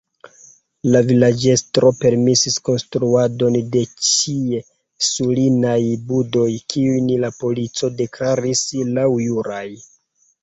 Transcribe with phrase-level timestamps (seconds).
[0.93, 5.77] La vilaĝestro permesis konstruadon de ĉiesulinaj
[6.13, 8.63] budoj, kiujn la polico deklaris
[8.97, 9.65] laŭjuraj.